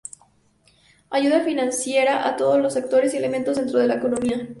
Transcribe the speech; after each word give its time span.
Ayuda 1.11 1.41
financiera 1.41 2.27
a 2.27 2.35
todos 2.35 2.57
los 2.59 2.73
sectores 2.73 3.13
y 3.13 3.17
elementos 3.17 3.57
dentro 3.57 3.77
de 3.77 3.85
la 3.85 3.97
economía. 3.97 4.49